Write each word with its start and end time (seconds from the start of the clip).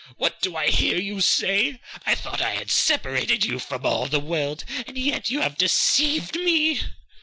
'What 0.17 0.41
do 0.41 0.55
I 0.55 0.71
hear 0.71 0.97
you 0.99 1.21
say! 1.21 1.79
I 2.07 2.15
thought 2.15 2.41
I 2.41 2.55
had 2.55 2.71
separated 2.71 3.45
you 3.45 3.59
from 3.59 3.85
all 3.85 4.07
the 4.07 4.19
world, 4.19 4.63
and 4.87 4.97
yet 4.97 5.29
you 5.29 5.41
have 5.41 5.59
deceived 5.59 6.33
me! 6.35 6.81